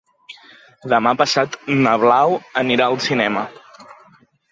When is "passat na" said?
1.19-1.93